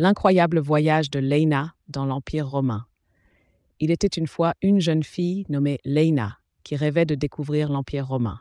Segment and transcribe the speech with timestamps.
[0.00, 2.86] L'incroyable voyage de Leina dans l'Empire romain.
[3.80, 8.40] Il était une fois une jeune fille nommée Leina qui rêvait de découvrir l'Empire romain.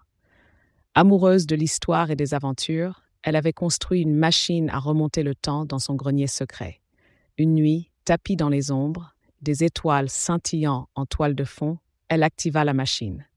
[0.96, 5.66] Amoureuse de l'histoire et des aventures, elle avait construit une machine à remonter le temps
[5.66, 6.80] dans son grenier secret.
[7.38, 12.64] Une nuit, tapie dans les ombres, des étoiles scintillant en toile de fond, elle activa
[12.64, 13.28] la machine.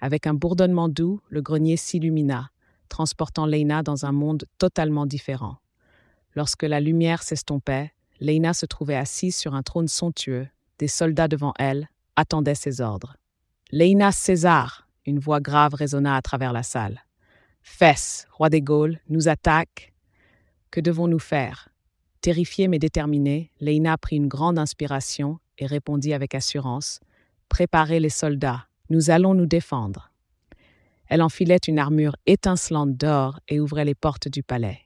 [0.00, 2.50] Avec un bourdonnement doux, le grenier s'illumina,
[2.88, 5.58] transportant Leina dans un monde totalement différent.
[6.34, 10.48] Lorsque la lumière s'estompait, Leina se trouvait assise sur un trône somptueux.
[10.78, 13.16] Des soldats devant elle attendaient ses ordres.
[13.72, 17.02] Leina César, une voix grave résonna à travers la salle.
[17.62, 19.92] Fès, roi des Gaules, nous attaque.
[20.70, 21.68] Que devons-nous faire?
[22.20, 27.00] Terrifiée mais déterminée, Leina prit une grande inspiration et répondit avec assurance
[27.48, 30.10] Préparez les soldats, nous allons nous défendre.
[31.08, 34.85] Elle enfilait une armure étincelante d'or et ouvrait les portes du palais.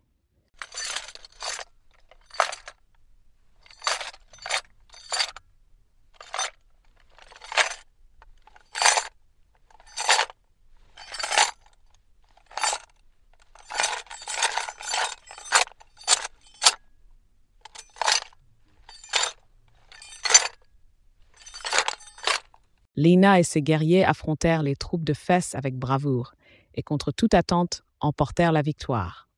[22.96, 26.34] Lina et ses guerriers affrontèrent les troupes de Fès avec bravoure
[26.74, 29.28] et contre toute attente emportèrent la victoire.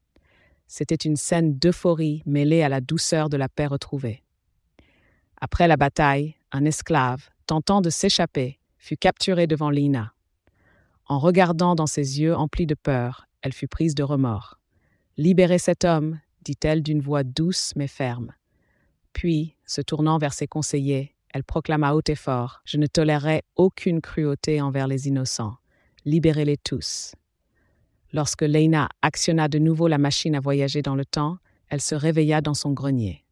[0.69, 4.22] C'était une scène d'euphorie mêlée à la douceur de la paix retrouvée.
[5.41, 10.12] Après la bataille, un esclave, tentant de s'échapper, fut capturé devant Lina.
[11.06, 14.59] En regardant dans ses yeux emplis de peur, elle fut prise de remords.
[15.16, 18.33] Libérez cet homme, dit-elle d'une voix douce mais ferme.
[19.12, 24.00] Puis, se tournant vers ses conseillers, elle proclama haut et fort Je ne tolérerai aucune
[24.00, 25.56] cruauté envers les innocents.
[26.05, 27.14] Libérez-les tous.
[28.12, 31.38] Lorsque Leina actionna de nouveau la machine à voyager dans le temps,
[31.69, 33.25] elle se réveilla dans son grenier.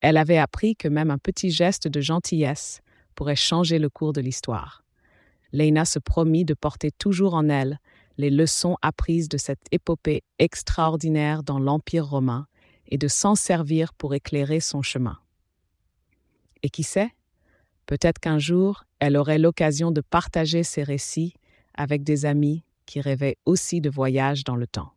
[0.00, 2.80] Elle avait appris que même un petit geste de gentillesse
[3.18, 4.84] pourrait changer le cours de l'histoire.
[5.50, 7.80] Leina se promit de porter toujours en elle
[8.16, 12.46] les leçons apprises de cette épopée extraordinaire dans l'Empire romain
[12.86, 15.18] et de s'en servir pour éclairer son chemin.
[16.62, 17.10] Et qui sait,
[17.86, 21.34] peut-être qu'un jour, elle aurait l'occasion de partager ses récits
[21.74, 24.92] avec des amis qui rêvaient aussi de voyages dans le temps.